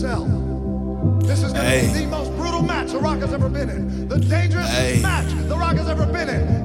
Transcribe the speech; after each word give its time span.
This 0.00 1.42
is 1.42 1.52
hey. 1.52 1.88
the 1.92 2.06
most 2.06 2.30
brutal 2.36 2.62
match 2.62 2.92
the 2.92 3.00
Rock 3.00 3.18
has 3.18 3.32
ever 3.32 3.48
been 3.48 3.68
in. 3.68 4.08
The 4.08 4.20
dangerous 4.20 4.68
hey. 4.68 5.00
match 5.02 5.28
the 5.48 5.56
Rock 5.56 5.74
has 5.74 5.88
ever 5.88 6.06
been 6.06 6.28
in. 6.28 6.57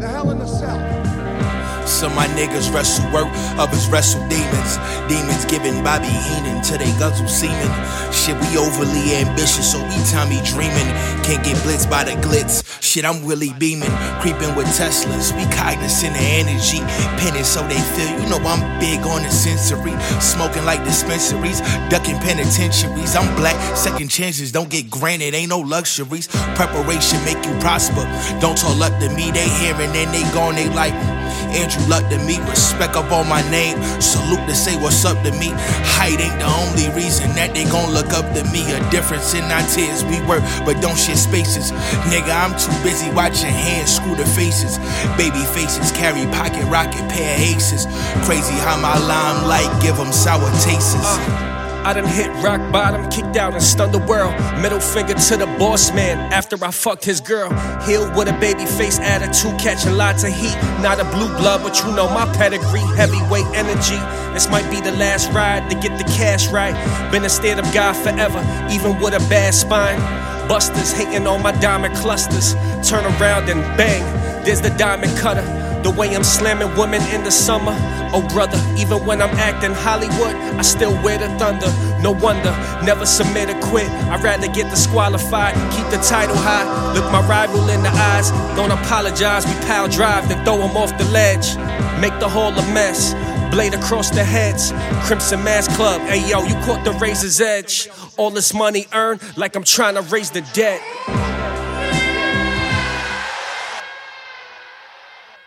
Some 2.03 2.15
my 2.15 2.27
niggas 2.35 2.67
wrestle 2.73 3.09
work, 3.13 3.29
others 3.55 3.87
wrestle 3.87 4.19
demons. 4.27 4.75
Demons 5.07 5.45
giving 5.45 5.81
Bobby 5.85 6.11
Heenan 6.11 6.61
to 6.63 6.77
they 6.77 6.91
guzzle 6.99 7.29
semen. 7.29 7.71
Shit, 8.11 8.35
we 8.43 8.57
overly 8.57 9.15
ambitious, 9.15 9.71
so 9.71 9.79
we 9.79 9.95
Tommy 10.11 10.43
dreaming. 10.43 10.91
Can't 11.23 11.39
get 11.47 11.55
blitzed 11.63 11.89
by 11.89 12.03
the 12.03 12.19
glitz. 12.19 12.59
Shit, 12.83 13.05
I'm 13.05 13.23
really 13.25 13.53
beaming. 13.53 13.89
Creeping 14.19 14.53
with 14.53 14.67
Teslas, 14.75 15.31
we 15.31 15.47
cognizant 15.55 16.11
of 16.11 16.21
energy. 16.21 16.83
Penning 17.23 17.45
so 17.45 17.65
they 17.69 17.79
feel, 17.95 18.11
you 18.19 18.27
know 18.27 18.43
I'm 18.43 18.59
big 18.81 18.99
on 19.07 19.23
the 19.23 19.31
sensory. 19.31 19.95
Smoking 20.19 20.65
like 20.65 20.83
dispensaries, 20.83 21.61
ducking 21.87 22.19
penitentiaries. 22.19 23.15
I'm 23.15 23.33
black, 23.37 23.55
second 23.77 24.09
chances 24.09 24.51
don't 24.51 24.69
get 24.69 24.89
granted, 24.89 25.35
ain't 25.35 25.51
no 25.51 25.59
luxuries. 25.59 26.27
Preparation 26.59 27.23
make 27.23 27.39
you 27.45 27.57
prosper. 27.61 28.03
Don't 28.41 28.57
talk 28.57 28.77
luck 28.77 28.99
to 28.99 29.07
me, 29.07 29.31
they 29.31 29.47
hearing 29.47 29.95
and 29.95 30.13
they 30.13 30.23
gone, 30.33 30.55
they 30.55 30.67
like. 30.67 31.22
Andrew 31.53 31.85
Luck 31.87 32.09
to 32.09 32.17
me, 32.19 32.39
respect 32.49 32.95
up 32.95 33.11
on 33.11 33.29
my 33.29 33.41
name. 33.49 33.81
Salute 34.01 34.45
to 34.47 34.55
say 34.55 34.75
what's 34.75 35.05
up 35.05 35.21
to 35.23 35.31
me. 35.31 35.49
Height 35.95 36.19
ain't 36.19 36.39
the 36.39 36.49
only 36.49 36.89
reason 36.95 37.29
that 37.35 37.53
they 37.53 37.65
gon' 37.65 37.93
look 37.93 38.11
up 38.13 38.25
to 38.33 38.43
me. 38.51 38.65
A 38.73 38.79
difference 38.89 39.33
in 39.33 39.43
our 39.45 39.65
tears, 39.69 40.03
we 40.05 40.19
work, 40.25 40.43
but 40.65 40.81
don't 40.81 40.97
share 40.97 41.15
spaces. 41.15 41.71
Nigga, 42.09 42.33
I'm 42.33 42.57
too 42.57 42.73
busy 42.83 43.09
watching 43.11 43.53
hands 43.53 43.95
screw 43.95 44.15
the 44.15 44.25
faces. 44.25 44.77
Baby 45.17 45.45
faces 45.53 45.91
carry 45.91 46.25
pocket 46.33 46.65
rocket 46.65 47.07
pair 47.09 47.37
aces. 47.39 47.85
Crazy 48.25 48.57
how 48.65 48.77
my 48.81 48.97
limelight 48.97 49.69
give 49.81 49.97
them 49.97 50.11
sour 50.11 50.49
tastes. 50.61 51.52
I 51.85 51.91
done 51.93 52.07
hit 52.07 52.29
rock 52.41 52.61
bottom, 52.71 53.09
kicked 53.09 53.35
out 53.35 53.53
and 53.53 53.61
stunned 53.61 53.93
the 53.93 53.99
world. 53.99 54.33
Middle 54.61 54.79
finger 54.79 55.13
to 55.13 55.37
the 55.37 55.47
boss 55.59 55.91
man 55.91 56.17
after 56.31 56.55
I 56.63 56.71
fucked 56.71 57.03
his 57.03 57.19
girl. 57.19 57.49
Healed 57.81 58.15
with 58.15 58.29
a 58.29 58.37
baby 58.39 58.65
face 58.65 58.99
attitude, 58.99 59.59
catching 59.59 59.97
lots 59.97 60.23
of 60.23 60.33
heat. 60.33 60.55
Not 60.81 61.01
a 61.01 61.03
blue 61.05 61.27
blood, 61.37 61.61
but 61.61 61.77
you 61.83 61.93
know 61.93 62.09
my 62.09 62.25
pedigree. 62.33 62.87
Heavyweight 62.95 63.47
energy. 63.53 63.99
This 64.33 64.49
might 64.49 64.69
be 64.71 64.79
the 64.79 64.93
last 64.93 65.29
ride 65.31 65.69
to 65.69 65.75
get 65.75 65.97
the 65.97 66.05
cash 66.05 66.47
right. 66.47 66.73
Been 67.11 67.25
a 67.25 67.29
stand 67.29 67.59
up 67.59 67.73
guy 67.73 67.91
forever, 67.93 68.39
even 68.71 68.99
with 68.99 69.13
a 69.13 69.29
bad 69.29 69.53
spine. 69.53 69.99
Busters 70.47 70.93
hating 70.93 71.27
on 71.27 71.43
my 71.43 71.51
diamond 71.59 71.95
clusters. 71.97 72.53
Turn 72.87 73.05
around 73.05 73.49
and 73.49 73.61
bang, 73.77 74.03
there's 74.45 74.61
the 74.61 74.69
diamond 74.71 75.17
cutter. 75.17 75.62
The 75.83 75.91
way 75.91 76.15
I'm 76.15 76.23
slamming 76.23 76.75
women 76.77 77.01
in 77.13 77.23
the 77.23 77.31
summer. 77.31 77.75
Oh, 78.13 78.25
brother, 78.33 78.57
even 78.77 79.05
when 79.05 79.21
I'm 79.21 79.35
acting 79.35 79.73
Hollywood, 79.73 80.35
I 80.55 80.61
still 80.61 80.93
wear 81.03 81.17
the 81.17 81.27
thunder. 81.37 81.67
No 82.01 82.11
wonder, 82.11 82.51
never 82.83 83.05
submit 83.05 83.49
or 83.49 83.59
quit. 83.59 83.89
I'd 84.09 84.23
rather 84.23 84.47
get 84.47 84.69
disqualified, 84.69 85.55
keep 85.73 85.85
the 85.89 85.97
title 85.97 86.35
high. 86.35 86.93
Look 86.93 87.11
my 87.11 87.25
rival 87.27 87.67
in 87.69 87.83
the 87.83 87.89
eyes. 87.89 88.31
Don't 88.55 88.71
apologize, 88.71 89.45
we 89.45 89.53
pile 89.67 89.89
drive, 89.89 90.29
then 90.29 90.43
throw 90.45 90.57
him 90.57 90.77
off 90.77 90.97
the 90.97 91.05
ledge. 91.11 91.57
Make 91.99 92.17
the 92.19 92.29
hall 92.29 92.51
a 92.57 92.73
mess. 92.73 93.13
Blade 93.53 93.73
across 93.73 94.09
the 94.09 94.23
heads. 94.23 94.71
Crimson 95.05 95.43
Mass 95.43 95.67
Club. 95.75 96.01
Hey 96.01 96.27
yo, 96.29 96.43
you 96.43 96.55
caught 96.65 96.83
the 96.85 96.93
razor's 96.93 97.41
edge. 97.41 97.89
All 98.17 98.31
this 98.31 98.53
money 98.53 98.87
earned, 98.93 99.21
like 99.37 99.55
I'm 99.55 99.63
trying 99.63 99.95
to 99.95 100.01
raise 100.01 100.31
the 100.31 100.41
debt. 100.53 100.81